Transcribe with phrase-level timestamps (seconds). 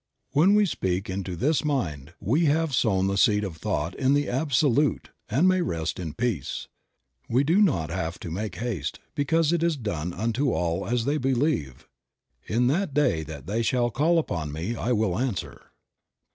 [0.31, 4.27] When we speak into this Mind we have sown the seed of thought in the
[4.29, 6.67] Absolute and may rest in peace.
[7.29, 11.17] We do not have to make haste, because it is done unto all as they
[11.19, 11.87] believe.
[12.47, 15.67] "In that day that they shall call upon me I will answer."